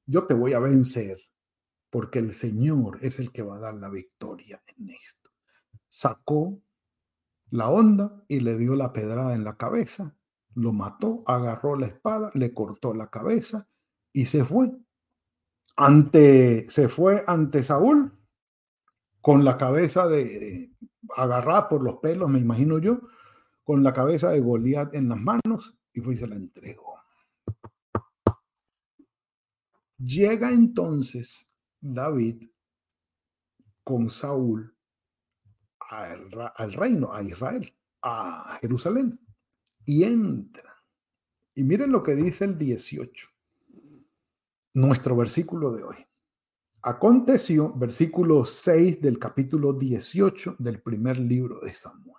yo 0.06 0.24
te 0.24 0.34
voy 0.34 0.54
a 0.54 0.60
vencer, 0.60 1.18
porque 1.94 2.18
el 2.18 2.34
Señor 2.34 2.98
es 3.02 3.20
el 3.20 3.32
que 3.32 3.44
va 3.44 3.58
a 3.58 3.60
dar 3.60 3.76
la 3.76 3.88
victoria 3.88 4.60
en 4.66 4.90
esto. 4.90 5.30
Sacó 5.90 6.60
la 7.52 7.70
onda 7.70 8.24
y 8.28 8.40
le 8.40 8.58
dio 8.58 8.74
la 8.74 8.92
pedrada 8.92 9.36
en 9.36 9.44
la 9.44 9.58
cabeza, 9.58 10.18
lo 10.56 10.74
mató, 10.74 11.24
agarró 11.28 11.76
la 11.76 11.86
espada, 11.86 12.32
le 12.34 12.52
cortó 12.52 12.96
la 12.96 13.12
cabeza 13.12 13.70
y 14.12 14.26
se 14.26 14.44
fue 14.44 14.72
ante, 15.76 16.68
se 16.72 16.90
fue 16.90 17.24
ante 17.28 17.64
Saúl 17.64 18.12
con 19.22 19.46
la 19.46 19.60
cabeza 19.60 20.08
de, 20.08 20.72
agarrada 21.16 21.70
por 21.70 21.84
los 21.84 21.98
pelos, 21.98 22.28
me 22.28 22.40
imagino 22.40 22.80
yo, 22.80 23.02
con 23.64 23.84
la 23.84 23.94
cabeza 23.94 24.32
de 24.32 24.40
Goliat 24.40 24.96
en 24.96 25.10
las 25.10 25.20
manos 25.20 25.78
y 25.94 26.02
fue 26.02 26.16
y 26.16 26.18
se 26.18 26.26
la 26.26 26.38
entregó. 26.38 26.96
Llega 30.00 30.50
entonces 30.50 31.53
David 31.84 32.50
con 33.84 34.10
Saúl 34.10 34.74
al, 35.90 36.74
reino, 36.74 37.14
a 37.14 37.22
Israel, 37.22 37.76
a 38.02 38.58
Jerusalén, 38.62 39.20
y 39.86 40.04
entra. 40.04 40.74
Y 41.54 41.64
miren 41.64 41.92
lo 41.92 42.02
que 42.02 42.16
dice 42.16 42.46
el 42.46 42.58
18 42.58 43.28
nuestro 44.76 45.16
versículo 45.16 45.72
de 45.74 45.84
hoy. 45.84 45.98
Aconteció, 46.82 47.72
versículo 47.74 48.44
6 48.44 49.02
del 49.02 49.20
capítulo 49.20 49.74
18 49.74 50.56
del 50.58 50.82
primer 50.82 51.18
libro 51.18 51.60
de 51.60 51.74
Samuel. 51.74 52.14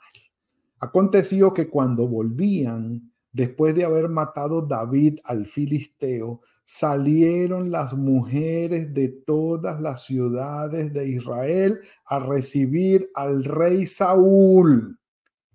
Aconteció 0.78 1.52
que 1.52 1.68
cuando 1.68 2.06
volvían, 2.06 3.12
después 3.32 3.74
de 3.74 3.84
haber 3.84 4.08
matado 4.08 4.62
David 4.62 5.18
al 5.24 5.46
filisteo, 5.46 6.42
salieron 6.64 7.70
las 7.70 7.92
mujeres 7.92 8.92
de 8.94 9.08
todas 9.08 9.80
las 9.80 10.04
ciudades 10.04 10.92
de 10.92 11.08
Israel 11.08 11.80
a 12.06 12.18
recibir 12.18 13.10
al 13.14 13.44
rey 13.44 13.86
Saúl, 13.86 14.98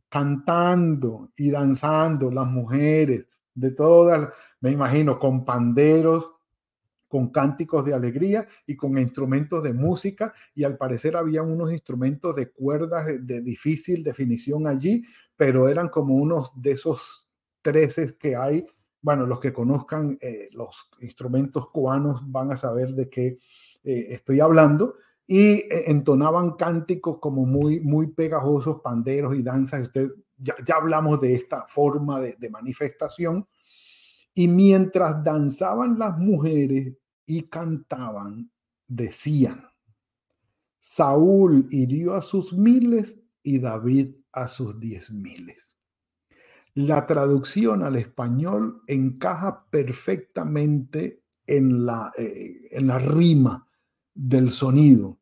cantando 0.08 1.32
y 1.36 1.52
danzando 1.52 2.32
las 2.32 2.48
mujeres 2.48 3.26
de 3.54 3.72
todas, 3.72 4.30
me 4.62 4.72
imagino, 4.72 5.20
con 5.20 5.44
panderos, 5.44 6.32
con 7.10 7.30
cánticos 7.32 7.84
de 7.84 7.94
alegría 7.94 8.48
y 8.68 8.78
con 8.78 8.98
instrumentos 8.98 9.64
de 9.64 9.74
música 9.74 10.32
y 10.54 10.64
al 10.64 10.78
parecer 10.78 11.18
había 11.18 11.42
unos 11.42 11.74
instrumentos 11.74 12.36
de 12.36 12.52
cuerdas 12.52 13.08
de, 13.20 13.42
difícil 13.42 14.04
definición 14.04 14.68
allí, 14.68 15.04
pero 15.36 15.68
eran 15.68 15.90
como 15.90 16.16
unos 16.16 16.62
de 16.62 16.72
esos 16.72 17.28
treces 17.62 18.14
que 18.14 18.36
hay. 18.36 18.66
Bueno, 19.02 19.26
los 19.26 19.40
que 19.40 19.54
conozcan 19.54 20.18
eh, 20.22 20.50
los 20.54 20.90
instrumentos 21.00 21.70
cubanos 21.70 22.22
van 22.26 22.52
a 22.52 22.58
saber 22.58 22.90
de 22.90 23.10
qué 23.10 23.40
eh, 23.84 24.08
estoy 24.10 24.42
hablando 24.42 24.96
y 25.26 25.52
eh, 25.52 25.86
entonaban 25.88 26.52
cánticos 26.52 27.20
como 27.20 27.46
muy, 27.46 27.80
muy 27.80 28.08
pegajosos, 28.08 28.82
panderos 28.82 29.36
y 29.36 29.44
danzas. 29.44 29.92
Ya, 30.38 30.56
ya 30.66 30.76
hablamos 30.76 31.22
de 31.22 31.34
esta 31.34 31.66
forma 31.66 32.20
de, 32.20 32.36
de 32.38 32.50
manifestación 32.50 33.48
y 34.34 34.48
mientras 34.48 35.24
danzaban 35.24 35.98
las 35.98 36.18
mujeres 36.18 36.98
y 37.26 37.44
cantaban, 37.44 38.52
decían, 38.88 39.64
Saúl 40.80 41.68
hirió 41.70 42.14
a 42.16 42.22
sus 42.22 42.54
miles 42.54 43.20
y 43.44 43.60
David 43.60 44.16
a 44.32 44.48
sus 44.48 44.80
diez 44.80 45.12
miles. 45.12 45.79
La 46.74 47.06
traducción 47.08 47.84
al 47.84 47.96
español 47.96 48.82
encaja 48.88 49.66
perfectamente 49.70 51.24
en 51.48 51.86
la, 51.86 52.12
eh, 52.18 52.68
en 52.72 52.88
la 52.88 53.00
rima 53.00 53.68
del 54.14 54.52
sonido. 54.52 55.18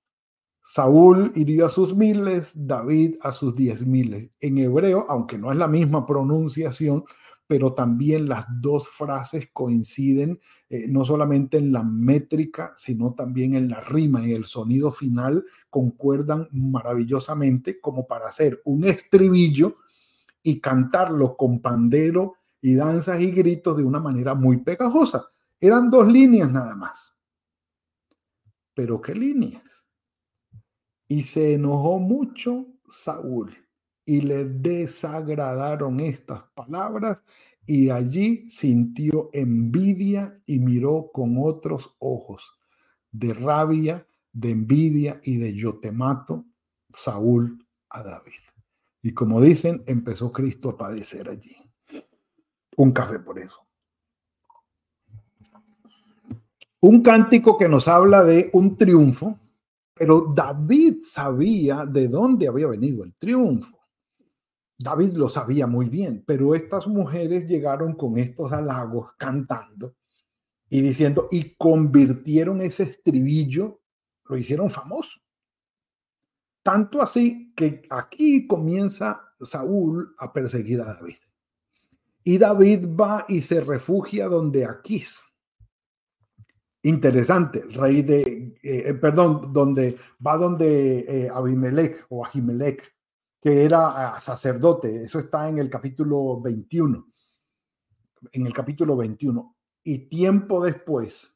Saúl 0.64 1.32
hirió 1.36 1.68
a 1.68 1.70
sus 1.70 1.96
miles, 1.96 2.52
David 2.54 3.16
a 3.22 3.32
sus 3.32 3.56
diez 3.56 3.86
miles. 3.86 4.30
En 4.42 4.58
hebreo, 4.58 5.06
aunque 5.08 5.38
no 5.38 5.52
es 5.52 5.58
la 5.58 5.68
misma 5.68 6.06
pronunciación, 6.06 7.06
pero 7.48 7.74
también 7.74 8.28
las 8.28 8.46
dos 8.60 8.90
frases 8.90 9.48
coinciden 9.54 10.42
eh, 10.70 10.86
no 10.90 11.06
solamente 11.06 11.58
en 11.58 11.72
la 11.72 11.82
métrica, 11.82 12.74
sino 12.76 13.14
también 13.14 13.56
en 13.56 13.70
la 13.70 13.80
rima, 13.80 14.28
y 14.28 14.34
el 14.34 14.44
sonido 14.46 14.92
final, 14.92 15.46
concuerdan 15.70 16.50
maravillosamente 16.52 17.80
como 17.80 18.06
para 18.06 18.28
hacer 18.28 18.62
un 18.66 18.84
estribillo 18.84 19.78
y 20.44 20.60
cantarlo 20.60 21.36
con 21.36 21.62
pandero 21.62 22.36
y 22.62 22.76
danzas 22.76 23.20
y 23.22 23.32
gritos 23.32 23.78
de 23.78 23.84
una 23.84 24.00
manera 24.00 24.34
muy 24.34 24.58
pegajosa. 24.58 25.28
Eran 25.60 25.90
dos 25.90 26.08
líneas 26.08 26.52
nada 26.52 26.76
más. 26.76 27.16
Pero 28.74 29.02
qué 29.02 29.16
líneas. 29.16 29.86
Y 31.08 31.24
se 31.24 31.54
enojó 31.54 32.00
mucho 32.00 32.68
Saúl 32.90 33.56
y 34.06 34.22
le 34.22 34.46
desagradaron 34.46 36.00
estas 36.00 36.44
palabras 36.54 37.22
y 37.66 37.90
allí 37.90 38.50
sintió 38.50 39.30
envidia 39.34 40.42
y 40.46 40.60
miró 40.60 41.12
con 41.12 41.36
otros 41.38 41.96
ojos 42.00 42.58
de 43.12 43.34
rabia, 43.34 44.08
de 44.32 44.52
envidia 44.52 45.20
y 45.24 45.38
de 45.38 45.54
yo 45.54 45.80
te 45.80 45.92
mato 45.92 46.46
Saúl 46.94 47.68
a 47.90 48.04
David. 48.04 48.47
Y 49.08 49.14
como 49.14 49.40
dicen, 49.40 49.84
empezó 49.86 50.34
Cristo 50.34 50.72
a 50.72 50.76
padecer 50.76 51.30
allí. 51.30 51.56
Un 52.76 52.92
café 52.92 53.20
por 53.20 53.40
eso. 53.40 53.66
Un 56.82 57.02
cántico 57.02 57.58
que 57.58 57.70
nos 57.70 57.88
habla 57.88 58.26
de 58.26 58.50
un 58.52 58.76
triunfo, 58.76 59.40
pero 59.94 60.34
David 60.36 60.98
sabía 61.04 61.86
de 61.86 62.10
dónde 62.10 62.50
había 62.50 62.68
venido 62.68 63.06
el 63.06 63.16
triunfo. 63.16 63.80
David 64.78 65.14
lo 65.14 65.30
sabía 65.30 65.68
muy 65.68 65.88
bien, 65.88 66.26
pero 66.28 66.54
estas 66.54 66.86
mujeres 66.86 67.48
llegaron 67.48 67.96
con 67.96 68.18
estos 68.18 68.52
halagos 68.52 69.12
cantando 69.18 69.96
y 70.70 70.82
diciendo, 70.82 71.30
y 71.32 71.56
convirtieron 71.56 72.60
ese 72.60 72.84
estribillo, 72.84 73.80
lo 74.26 74.36
hicieron 74.36 74.70
famoso. 74.70 75.22
Tanto 76.68 77.02
así 77.02 77.54
que 77.56 77.84
aquí 77.90 78.46
comienza 78.46 79.22
Saúl 79.40 80.14
a 80.18 80.34
perseguir 80.34 80.82
a 80.82 80.96
David. 80.96 81.16
Y 82.26 82.38
David 82.38 82.90
va 82.90 83.24
y 83.30 83.42
se 83.42 83.62
refugia 83.62 84.28
donde 84.28 84.66
Aquís. 84.66 85.24
Interesante, 86.84 87.60
el 87.62 87.74
rey 87.74 88.02
de, 88.02 88.22
eh, 88.62 88.84
eh, 88.86 88.94
perdón, 88.96 89.54
donde 89.54 89.98
va 90.26 90.36
donde 90.36 91.06
eh, 91.08 91.30
Abimelech 91.34 92.06
o 92.10 92.26
Ahimelech, 92.26 92.84
que 93.42 93.64
era 93.64 94.16
ah, 94.16 94.20
sacerdote. 94.20 95.04
Eso 95.04 95.20
está 95.20 95.48
en 95.48 95.60
el 95.60 95.70
capítulo 95.70 96.42
21. 96.42 97.08
En 98.34 98.46
el 98.46 98.52
capítulo 98.52 98.98
21. 98.98 99.56
Y 99.86 100.10
tiempo 100.10 100.62
después, 100.62 101.34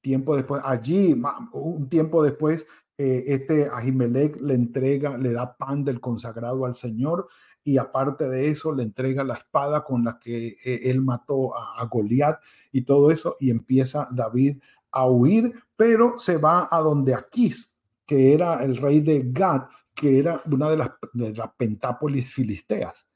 tiempo 0.00 0.34
después, 0.34 0.60
allí, 0.64 1.14
un 1.52 1.88
tiempo 1.88 2.24
después, 2.24 2.66
este 3.02 3.68
Ahimelech 3.72 4.40
le 4.40 4.54
entrega, 4.54 5.16
le 5.16 5.32
da 5.32 5.56
pan 5.56 5.84
del 5.84 6.00
consagrado 6.00 6.64
al 6.64 6.76
Señor 6.76 7.28
y 7.64 7.78
aparte 7.78 8.28
de 8.28 8.48
eso 8.48 8.72
le 8.72 8.82
entrega 8.82 9.24
la 9.24 9.34
espada 9.34 9.84
con 9.84 10.04
la 10.04 10.18
que 10.18 10.56
él 10.64 11.00
mató 11.00 11.56
a, 11.56 11.84
Goliat 11.86 12.40
y 12.72 12.82
todo 12.82 13.10
eso 13.10 13.36
y 13.38 13.50
empieza 13.50 14.08
David 14.12 14.58
a 14.90 15.06
huir, 15.06 15.52
pero 15.76 16.18
se 16.18 16.36
va 16.36 16.68
a 16.70 16.80
donde 16.80 17.14
Aquís, 17.14 17.72
que 18.06 18.34
era 18.34 18.62
el 18.64 18.76
rey 18.76 19.00
de 19.00 19.22
Gad, 19.26 19.62
que 19.94 20.18
era 20.18 20.42
una 20.50 20.70
de 20.70 20.76
las, 20.76 20.90
de 21.12 21.34
pentápolis 21.56 22.32
filisteas. 22.32 23.06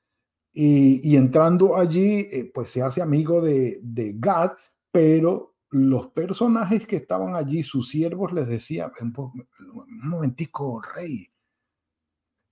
Y, 0.52 1.14
entrando 1.16 1.76
allí, 1.76 2.26
eh, 2.30 2.50
pues 2.52 2.70
se 2.70 2.80
hace 2.80 3.02
amigo 3.02 3.42
de, 3.42 3.78
de 3.82 4.14
Gad, 4.16 4.52
pero 4.90 5.55
los 5.70 6.08
personajes 6.08 6.86
que 6.86 6.96
estaban 6.96 7.34
allí, 7.34 7.62
sus 7.62 7.88
siervos, 7.88 8.32
les 8.32 8.48
decían, 8.48 8.92
un 9.00 9.44
momentico, 10.02 10.80
rey, 10.94 11.28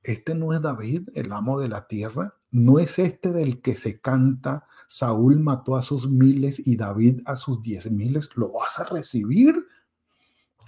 este 0.03 0.35
no 0.35 0.53
es 0.53 0.61
David, 0.61 1.09
el 1.15 1.33
amo 1.33 1.59
de 1.59 1.69
la 1.69 1.87
tierra, 1.87 2.35
no 2.51 2.79
es 2.79 2.99
este 2.99 3.33
del 3.33 3.61
que 3.63 3.75
se 3.75 4.01
canta 4.01 4.67
Saúl 4.89 5.41
mató 5.41 5.77
a 5.77 5.83
sus 5.83 6.09
miles 6.09 6.67
y 6.67 6.77
David 6.77 7.23
a 7.25 7.37
sus 7.37 7.61
diez 7.63 7.91
miles, 7.91 8.31
¿lo 8.37 8.53
vas 8.53 8.79
a 8.79 8.85
recibir? 8.85 9.55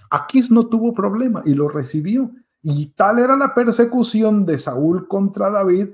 Aquís 0.09 0.49
no 0.51 0.67
tuvo 0.67 0.93
problema 0.93 1.41
y 1.45 1.53
lo 1.53 1.69
recibió. 1.69 2.31
Y 2.61 2.87
tal 2.87 3.19
era 3.19 3.35
la 3.35 3.53
persecución 3.53 4.45
de 4.45 4.59
Saúl 4.59 5.07
contra 5.07 5.49
David 5.49 5.89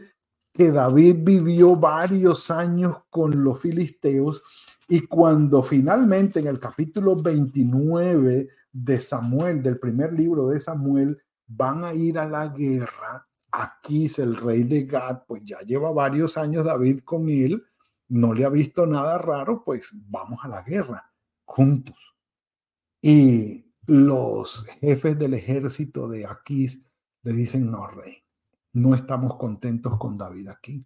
que 0.53 0.71
David 0.71 1.17
vivió 1.19 1.75
varios 1.75 2.49
años 2.51 2.97
con 3.09 3.43
los 3.43 3.59
filisteos 3.59 4.43
y 4.87 5.01
cuando 5.07 5.63
finalmente 5.63 6.39
en 6.39 6.47
el 6.47 6.59
capítulo 6.59 7.15
29 7.15 8.49
de 8.71 8.99
Samuel, 8.99 9.63
del 9.63 9.79
primer 9.79 10.13
libro 10.13 10.47
de 10.47 10.59
Samuel, 10.59 11.17
van 11.47 11.83
a 11.83 11.93
ir 11.93 12.19
a 12.19 12.27
la 12.27 12.47
guerra, 12.47 13.27
Aquís, 13.51 14.19
el 14.19 14.35
rey 14.35 14.63
de 14.63 14.83
Gad, 14.85 15.23
pues 15.27 15.43
ya 15.45 15.59
lleva 15.59 15.91
varios 15.91 16.37
años 16.37 16.65
David 16.65 17.01
con 17.01 17.29
él, 17.29 17.63
no 18.09 18.33
le 18.33 18.45
ha 18.45 18.49
visto 18.49 18.85
nada 18.85 19.17
raro, 19.17 19.63
pues 19.63 19.91
vamos 19.93 20.39
a 20.43 20.47
la 20.47 20.61
guerra 20.63 21.11
juntos. 21.45 21.97
Y 23.01 23.71
los 23.85 24.65
jefes 24.81 25.17
del 25.19 25.35
ejército 25.35 26.07
de 26.07 26.25
Aquís 26.25 26.81
le 27.23 27.33
dicen, 27.33 27.69
no, 27.69 27.85
rey, 27.87 28.23
no 28.73 28.95
estamos 28.95 29.37
contentos 29.37 29.97
con 29.97 30.17
David 30.17 30.47
aquí. 30.47 30.85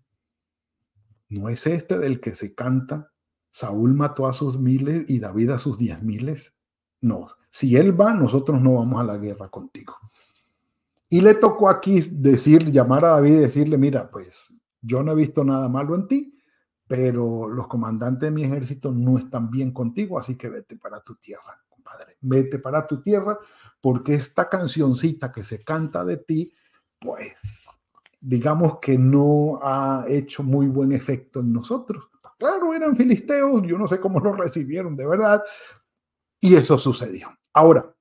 No 1.30 1.50
es 1.50 1.68
este 1.68 1.98
del 2.00 2.20
que 2.20 2.36
se 2.36 2.54
canta, 2.54 3.12
Saúl 3.58 3.96
mató 3.96 4.28
a 4.28 4.34
sus 4.34 4.60
miles 4.60 5.10
y 5.10 5.18
David 5.18 5.50
a 5.50 5.58
sus 5.58 5.80
diez 5.80 6.04
miles. 6.04 6.56
No, 7.02 7.26
si 7.50 7.76
él 7.76 8.00
va, 8.00 8.14
nosotros 8.14 8.62
no 8.62 8.76
vamos 8.76 9.02
a 9.02 9.04
la 9.04 9.18
guerra 9.18 9.50
contigo. 9.50 9.96
Y 11.10 11.22
le 11.22 11.34
tocó 11.34 11.68
aquí 11.68 12.00
decir, 12.12 12.72
llamar 12.72 13.04
a 13.06 13.14
David 13.14 13.32
y 13.32 13.40
decirle, 13.40 13.80
mira, 13.80 14.12
pues 14.12 14.54
yo 14.80 15.02
no 15.02 15.14
he 15.14 15.16
visto 15.16 15.44
nada 15.44 15.70
malo 15.70 15.96
en 15.96 16.08
ti, 16.08 16.38
pero 16.86 17.48
los 17.48 17.68
comandantes 17.68 18.28
de 18.28 18.32
mi 18.32 18.44
ejército 18.44 18.92
no 18.92 19.18
están 19.18 19.50
bien 19.50 19.72
contigo, 19.72 20.20
así 20.20 20.36
que 20.36 20.50
vete 20.50 20.76
para 20.76 21.00
tu 21.00 21.16
tierra, 21.16 21.60
compadre. 21.68 22.16
Vete 22.22 22.60
para 22.60 22.86
tu 22.86 23.02
tierra, 23.02 23.40
porque 23.82 24.14
esta 24.14 24.50
cancioncita 24.50 25.32
que 25.32 25.44
se 25.44 25.64
canta 25.64 26.06
de 26.06 26.18
ti, 26.18 26.54
pues 27.00 27.88
digamos 28.22 28.78
que 28.80 29.00
no 29.00 29.58
ha 29.64 30.06
hecho 30.08 30.44
muy 30.44 30.68
buen 30.68 30.92
efecto 30.92 31.40
en 31.40 31.54
nosotros. 31.54 32.08
Claro, 32.38 32.74
eran 32.74 32.96
filisteos, 32.96 33.64
yo 33.66 33.78
no 33.78 33.88
sé 33.88 34.00
cómo 34.00 34.20
lo 34.20 34.34
recibieron 34.34 34.96
de 34.96 35.08
verdad, 35.08 35.44
y 36.40 36.56
eso 36.56 36.78
sucedió. 36.78 37.36
Ahora, 37.54 37.96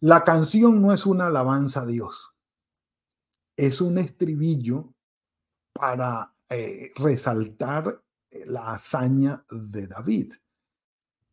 la 0.00 0.24
canción 0.24 0.80
no 0.80 0.92
es 0.92 1.04
una 1.04 1.26
alabanza 1.26 1.82
a 1.82 1.86
Dios, 1.86 2.32
es 3.56 3.80
un 3.80 3.98
estribillo 3.98 4.94
para 5.72 6.34
eh, 6.48 6.92
resaltar 6.96 8.02
eh, 8.30 8.44
la 8.46 8.72
hazaña 8.72 9.44
de 9.50 9.86
David. 9.86 10.34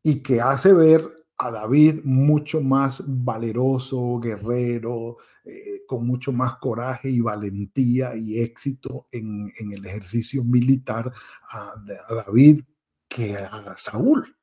Y 0.02 0.24
que 0.24 0.39
hace 0.39 0.74
ver 0.74 1.18
a 1.41 1.52
David 1.52 2.02
mucho 2.04 2.60
más 2.60 3.02
valeroso, 3.06 4.19
guerrero, 4.19 5.17
eh, 5.45 5.84
con 5.88 6.06
mucho 6.06 6.34
más 6.34 6.58
coraje 6.58 7.10
y 7.10 7.21
valentía 7.21 8.13
y 8.15 8.39
éxito 8.39 9.08
en, 9.12 9.52
el 9.58 9.86
ejercicio 9.86 10.43
militar 10.43 11.12
a, 11.49 11.75
a 12.08 12.13
David 12.13 12.62
que 13.08 13.38
a 13.38 13.73
Saúl. 13.78 14.36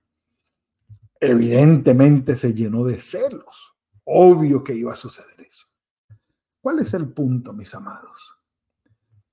Evidentemente 1.21 2.35
se 2.35 2.55
llenó 2.55 2.85
de 2.85 2.99
celos. 2.99 3.75
Obvio 4.05 4.65
que 4.65 4.75
iba 4.75 4.93
a 4.93 4.97
suceder 4.97 5.41
eso. 5.41 5.67
¿Cuál 6.63 6.79
es 6.79 6.95
el 6.95 7.13
punto, 7.13 7.53
mis 7.53 7.75
amados? 7.75 8.35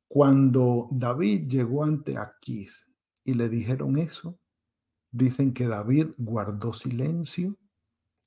Cuando 0.08 0.90
David 0.92 1.48
llegó 1.48 1.84
ante 1.86 2.18
Aquís 2.18 2.88
y 3.24 3.34
le 3.34 3.48
dijeron 3.48 3.98
eso, 3.98 4.38
dicen 5.14 5.54
que 5.54 5.68
David 5.68 6.08
guardó 6.18 6.74
silencio 6.74 7.56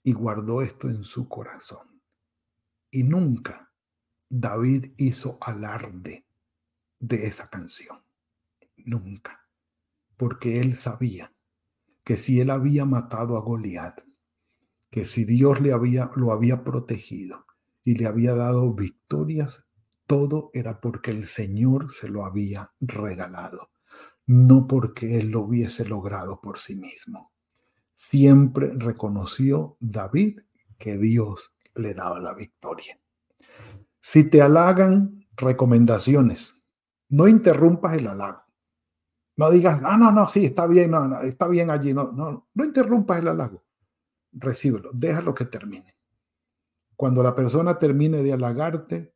y 0.02 0.12
guardó 0.12 0.62
esto 0.62 0.88
en 0.88 1.04
su 1.04 1.28
corazón. 1.28 2.00
Y 2.90 3.02
nunca 3.02 3.70
David 4.30 4.92
hizo 4.96 5.36
alarde 5.42 6.24
de 6.98 7.26
esa 7.26 7.48
canción. 7.48 7.98
Nunca. 8.78 9.46
Porque 10.16 10.60
él 10.60 10.76
sabía 10.76 11.34
que 12.04 12.16
si 12.16 12.40
él 12.40 12.50
había 12.50 12.84
matado 12.84 13.36
a 13.36 13.40
Goliat, 13.40 14.00
que 14.90 15.04
si 15.04 15.24
Dios 15.24 15.60
le 15.60 15.72
había, 15.72 16.10
lo 16.14 16.32
había 16.32 16.64
protegido 16.64 17.44
y 17.84 17.96
le 17.96 18.06
había 18.06 18.34
dado 18.34 18.72
victorias 18.72 19.66
todo 20.06 20.50
era 20.54 20.80
porque 20.80 21.10
el 21.10 21.26
Señor 21.26 21.92
se 21.92 22.08
lo 22.08 22.24
había 22.24 22.70
regalado, 22.80 23.70
no 24.26 24.66
porque 24.66 25.18
él 25.18 25.30
lo 25.30 25.42
hubiese 25.42 25.86
logrado 25.86 26.40
por 26.40 26.58
sí 26.58 26.76
mismo. 26.76 27.32
Siempre 27.94 28.72
reconoció 28.74 29.76
David 29.80 30.40
que 30.78 30.98
Dios 30.98 31.54
le 31.74 31.94
daba 31.94 32.20
la 32.20 32.34
victoria. 32.34 32.98
Si 34.00 34.28
te 34.28 34.42
halagan, 34.42 35.26
recomendaciones. 35.36 36.60
No 37.08 37.28
interrumpas 37.28 37.96
el 37.96 38.08
halago. 38.08 38.42
No 39.36 39.50
digas, 39.50 39.80
ah, 39.84 39.96
no, 39.96 40.10
no, 40.10 40.26
sí, 40.26 40.46
está 40.46 40.66
bien, 40.66 40.90
no, 40.90 41.06
no, 41.06 41.20
está 41.22 41.46
bien 41.46 41.70
allí. 41.70 41.92
No, 41.92 42.10
no, 42.10 42.48
no 42.52 42.64
interrumpas 42.64 43.20
el 43.20 43.28
halago. 43.28 43.64
Recíbelo, 44.32 44.90
déjalo 44.92 45.34
que 45.34 45.44
termine. 45.44 45.94
Cuando 46.96 47.22
la 47.22 47.34
persona 47.34 47.78
termine 47.78 48.22
de 48.22 48.32
halagarte, 48.32 49.14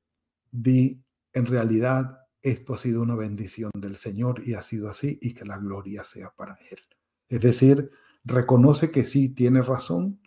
di, 0.51 1.03
en 1.33 1.47
realidad 1.47 2.20
esto 2.43 2.75
ha 2.75 2.79
sido 2.79 3.03
una 3.03 3.15
bendición 3.15 3.71
del 3.75 3.97
Señor 3.97 4.43
y 4.47 4.55
ha 4.55 4.63
sido 4.63 4.89
así 4.89 5.19
y 5.21 5.35
que 5.35 5.45
la 5.45 5.59
gloria 5.59 6.05
sea 6.05 6.31
para 6.31 6.59
Él. 6.71 6.79
Es 7.29 7.41
decir, 7.41 7.91
reconoce 8.25 8.91
que 8.91 9.05
sí 9.05 9.29
tiene 9.29 9.63
razón, 9.63 10.21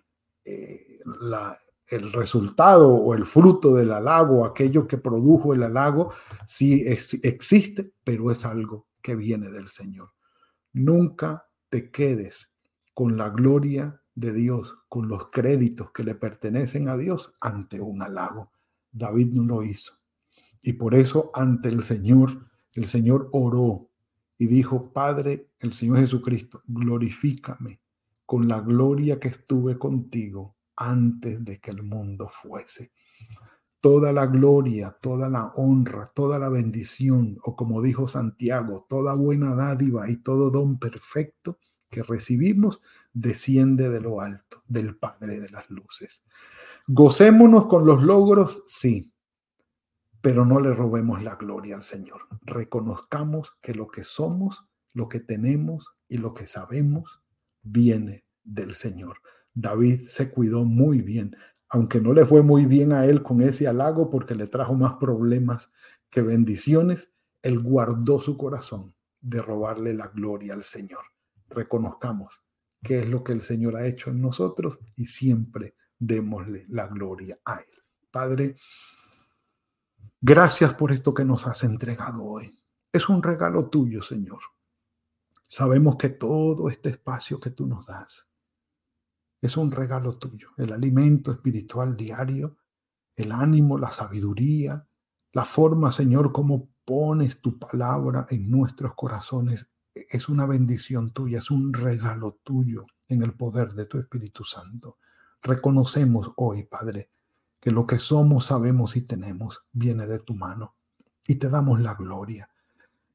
eh, 0.45 0.99
la, 1.21 1.60
el 1.88 2.12
resultado 2.12 2.89
o 2.89 3.13
el 3.13 3.26
fruto 3.26 3.76
del 3.76 3.91
halago, 3.91 4.45
aquello 4.45 4.88
que 4.88 4.97
produjo 4.97 5.54
el 5.54 5.63
halago, 5.63 6.13
sí 6.47 6.84
existe, 6.88 7.93
pero 8.04 8.32
es 8.32 8.45
algo 8.45 8.88
que 9.02 9.15
viene 9.15 9.49
del 9.49 9.67
Señor. 9.67 10.12
Nunca 10.71 11.47
te 11.69 11.91
quedes 11.91 12.54
con 12.93 13.17
la 13.17 13.30
gloria 13.30 14.02
de 14.15 14.34
Dios, 14.34 14.78
con 14.88 15.08
los 15.08 15.30
créditos 15.30 15.91
que 15.91 16.04
le 16.04 16.15
pertenecen 16.15 16.88
a 16.88 16.97
Dios 16.97 17.34
ante 17.41 17.82
un 17.82 18.02
halago. 18.02 18.52
David 18.91 19.34
no 19.34 19.43
lo 19.43 19.63
hizo. 19.63 20.02
Y 20.63 20.73
por 20.73 20.95
eso 20.95 21.30
ante 21.34 21.69
el 21.69 21.84
Señor, 21.84 22.47
el 22.73 22.88
Señor 22.88 23.30
oró 23.34 23.89
y 24.38 24.47
dijo, 24.47 24.91
Padre, 24.91 25.52
el 25.60 25.73
Señor 25.73 25.99
Jesucristo, 25.99 26.63
glorifícame 26.65 27.82
con 28.26 28.47
la 28.47 28.62
gloria 28.62 29.19
que 29.19 29.28
estuve 29.28 29.78
contigo 29.78 30.56
antes 30.78 31.43
de 31.43 31.60
que 31.60 31.71
el 31.71 31.84
mundo 31.84 32.30
fuese. 32.30 32.91
Toda 33.82 34.13
la 34.13 34.26
gloria, 34.26 34.97
toda 35.02 35.28
la 35.30 35.47
honra, 35.58 36.10
toda 36.15 36.39
la 36.39 36.47
bendición, 36.47 37.38
o 37.43 37.56
como 37.56 37.82
dijo 37.82 38.08
Santiago, 38.08 38.88
toda 38.89 39.13
buena 39.13 39.54
dádiva 39.56 40.10
y 40.10 40.17
todo 40.17 40.49
don 40.49 40.80
perfecto 40.80 41.60
que 41.89 42.02
recibimos 42.02 42.82
desciende 43.12 43.89
de 43.89 43.99
lo 43.99 44.21
alto, 44.21 44.63
del 44.67 44.95
Padre 44.95 45.41
de 45.41 45.49
las 45.49 45.69
Luces. 45.69 46.23
Gocémonos 46.88 47.67
con 47.67 47.86
los 47.86 48.02
logros, 48.02 48.63
sí, 48.65 49.12
pero 50.23 50.45
no 50.45 50.62
le 50.62 50.73
robemos 50.73 51.21
la 51.21 51.36
gloria 51.36 51.75
al 51.75 51.83
Señor. 51.83 52.21
Reconozcamos 52.43 53.57
que 53.62 53.73
lo 53.73 53.89
que 53.89 54.05
somos, 54.05 54.65
lo 54.93 55.09
que 55.09 55.19
tenemos 55.19 55.97
y 56.07 56.17
lo 56.17 56.33
que 56.33 56.47
sabemos 56.47 57.21
viene 57.62 58.23
del 58.41 58.73
Señor. 58.73 59.17
David 59.53 59.99
se 59.99 60.31
cuidó 60.31 60.63
muy 60.63 61.01
bien, 61.01 61.36
aunque 61.67 61.99
no 61.99 62.13
le 62.13 62.25
fue 62.25 62.41
muy 62.41 62.65
bien 62.65 62.93
a 62.93 63.05
él 63.05 63.21
con 63.21 63.41
ese 63.41 63.67
halago 63.67 64.09
porque 64.09 64.33
le 64.33 64.47
trajo 64.47 64.75
más 64.75 64.93
problemas 64.93 65.73
que 66.09 66.21
bendiciones, 66.21 67.12
él 67.41 67.59
guardó 67.59 68.21
su 68.21 68.38
corazón 68.38 68.95
de 69.19 69.41
robarle 69.41 69.93
la 69.93 70.07
gloria 70.07 70.53
al 70.53 70.63
Señor. 70.63 71.03
Reconozcamos 71.49 72.41
qué 72.81 72.99
es 72.99 73.09
lo 73.09 73.25
que 73.25 73.33
el 73.33 73.41
Señor 73.41 73.75
ha 73.75 73.86
hecho 73.86 74.09
en 74.09 74.21
nosotros 74.21 74.79
y 74.95 75.05
siempre 75.05 75.75
démosle 75.99 76.65
la 76.69 76.88
gloria 76.88 77.38
a 77.43 77.55
Él. 77.55 77.83
Padre, 78.09 78.55
gracias 80.23 80.73
por 80.73 80.93
esto 80.93 81.13
que 81.13 81.25
nos 81.25 81.45
has 81.45 81.63
entregado 81.63 82.23
hoy. 82.23 82.57
Es 82.91 83.09
un 83.09 83.21
regalo 83.21 83.69
tuyo, 83.69 84.01
Señor. 84.01 84.39
Sabemos 85.49 85.97
que 85.97 86.09
todo 86.09 86.69
este 86.69 86.89
espacio 86.89 87.39
que 87.39 87.51
tú 87.51 87.67
nos 87.67 87.86
das 87.86 88.27
es 89.41 89.57
un 89.57 89.71
regalo 89.71 90.17
tuyo, 90.17 90.51
el 90.57 90.71
alimento 90.71 91.33
espiritual 91.33 91.97
diario, 91.97 92.55
el 93.17 93.33
ánimo, 93.33 93.77
la 93.77 93.91
sabiduría, 93.91 94.88
la 95.33 95.43
forma, 95.43 95.91
Señor, 95.91 96.31
como 96.31 96.69
pones 96.86 97.41
tu 97.41 97.59
palabra 97.59 98.25
en 98.29 98.49
nuestros 98.49 98.93
corazones 98.95 99.69
es 99.93 100.29
una 100.29 100.45
bendición 100.45 101.12
tuya, 101.12 101.39
es 101.39 101.51
un 101.51 101.73
regalo 101.73 102.39
tuyo 102.43 102.86
en 103.09 103.21
el 103.21 103.33
poder 103.33 103.73
de 103.73 103.86
tu 103.86 103.99
Espíritu 103.99 104.45
Santo. 104.45 104.97
Reconocemos 105.41 106.31
hoy, 106.38 106.63
Padre, 106.63 107.09
que 107.63 107.71
lo 107.71 107.88
que 107.88 107.97
somos, 107.97 108.45
sabemos 108.45 108.97
y 108.97 109.04
tenemos 109.04 109.63
viene 109.71 110.06
de 110.06 110.19
tu 110.19 110.36
mano 110.36 110.76
y 111.26 111.36
te 111.36 111.47
damos 111.47 111.80
la 111.80 111.93
gloria. 111.93 112.49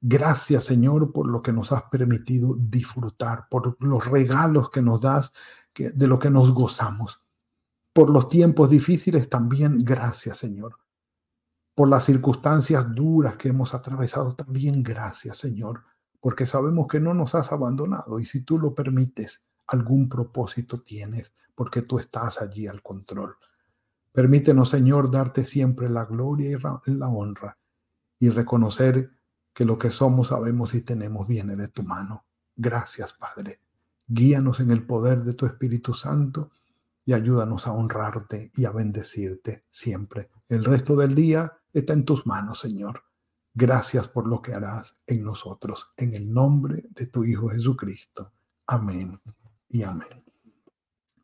Gracias, 0.00 0.64
Señor, 0.64 1.12
por 1.12 1.28
lo 1.28 1.42
que 1.42 1.52
nos 1.52 1.70
has 1.72 1.82
permitido 1.90 2.56
disfrutar, 2.58 3.48
por 3.50 3.76
los 3.84 4.06
regalos 4.06 4.70
que 4.70 4.80
nos 4.80 5.02
das, 5.02 5.34
de 5.76 6.06
lo 6.06 6.18
que 6.18 6.30
nos 6.30 6.52
gozamos. 6.52 7.20
Por 7.92 8.08
los 8.08 8.30
tiempos 8.30 8.70
difíciles 8.70 9.28
también, 9.28 9.80
gracias, 9.84 10.38
Señor 10.38 10.78
por 11.78 11.88
las 11.88 12.06
circunstancias 12.06 12.92
duras 12.92 13.36
que 13.36 13.50
hemos 13.50 13.72
atravesado. 13.72 14.34
También 14.34 14.82
gracias, 14.82 15.36
Señor, 15.38 15.84
porque 16.18 16.44
sabemos 16.44 16.88
que 16.88 16.98
no 16.98 17.14
nos 17.14 17.36
has 17.36 17.52
abandonado 17.52 18.18
y 18.18 18.26
si 18.26 18.40
tú 18.40 18.58
lo 18.58 18.74
permites, 18.74 19.44
algún 19.68 20.08
propósito 20.08 20.82
tienes, 20.82 21.32
porque 21.54 21.82
tú 21.82 22.00
estás 22.00 22.42
allí 22.42 22.66
al 22.66 22.82
control. 22.82 23.36
Permítenos, 24.12 24.70
Señor, 24.70 25.10
darte 25.10 25.44
siempre 25.44 25.88
la 25.88 26.04
gloria 26.04 26.50
y 26.50 26.90
la 26.92 27.08
honra 27.08 27.56
y 28.18 28.30
reconocer 28.30 29.10
que 29.54 29.64
lo 29.64 29.78
que 29.78 29.90
somos, 29.90 30.28
sabemos 30.28 30.74
y 30.74 30.82
tenemos 30.82 31.26
viene 31.26 31.56
de 31.56 31.68
tu 31.68 31.82
mano. 31.82 32.26
Gracias, 32.56 33.12
Padre. 33.12 33.60
Guíanos 34.06 34.60
en 34.60 34.70
el 34.70 34.86
poder 34.86 35.22
de 35.22 35.34
tu 35.34 35.46
Espíritu 35.46 35.94
Santo 35.94 36.50
y 37.04 37.12
ayúdanos 37.12 37.66
a 37.66 37.72
honrarte 37.72 38.52
y 38.54 38.64
a 38.64 38.70
bendecirte 38.70 39.64
siempre. 39.70 40.30
El 40.48 40.64
resto 40.64 40.96
del 40.96 41.14
día 41.14 41.58
está 41.72 41.92
en 41.92 42.04
tus 42.04 42.26
manos, 42.26 42.60
Señor. 42.60 43.02
Gracias 43.54 44.08
por 44.08 44.28
lo 44.28 44.40
que 44.40 44.54
harás 44.54 44.94
en 45.06 45.24
nosotros. 45.24 45.86
En 45.96 46.14
el 46.14 46.32
nombre 46.32 46.84
de 46.90 47.06
tu 47.06 47.24
Hijo 47.24 47.48
Jesucristo. 47.48 48.32
Amén 48.66 49.20
y 49.68 49.82
amén. 49.82 50.27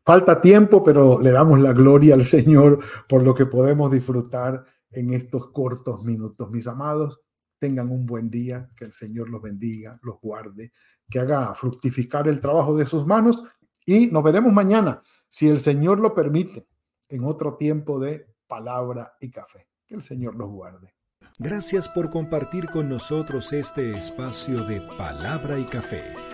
Falta 0.05 0.41
tiempo, 0.41 0.85
pero 0.85 1.19
le 1.19 1.31
damos 1.31 1.61
la 1.61 1.73
gloria 1.73 2.15
al 2.15 2.25
Señor 2.25 2.79
por 3.09 3.23
lo 3.23 3.35
que 3.35 3.47
podemos 3.47 3.91
disfrutar 3.91 4.65
en 4.91 5.15
estos 5.15 5.51
cortos 5.51 6.05
minutos. 6.05 6.51
Mis 6.51 6.67
amados, 6.67 7.21
tengan 7.59 7.91
un 7.91 8.05
buen 8.05 8.29
día, 8.29 8.71
que 8.77 8.85
el 8.85 8.93
Señor 8.93 9.31
los 9.31 9.41
bendiga, 9.41 9.99
los 10.03 10.21
guarde, 10.21 10.73
que 11.09 11.21
haga 11.21 11.55
fructificar 11.55 12.29
el 12.29 12.41
trabajo 12.41 12.77
de 12.77 12.85
sus 12.85 13.07
manos 13.07 13.43
y 13.87 14.09
nos 14.09 14.23
veremos 14.23 14.53
mañana, 14.53 15.03
si 15.29 15.49
el 15.49 15.61
Señor 15.61 16.01
lo 16.01 16.15
permite, 16.15 16.67
en 17.09 17.25
otro 17.25 17.57
tiempo 17.57 17.99
de 17.99 18.27
palabra 18.47 19.15
y 19.21 19.31
café. 19.31 19.69
Que 19.87 19.95
el 19.95 20.03
Señor 20.03 20.35
los 20.37 20.51
guarde. 20.51 20.95
Gracias 21.39 21.89
por 21.89 22.11
compartir 22.11 22.69
con 22.71 22.89
nosotros 22.89 23.53
este 23.53 23.97
espacio 23.97 24.65
de 24.65 24.81
palabra 24.99 25.59
y 25.59 25.65
café. 25.65 26.34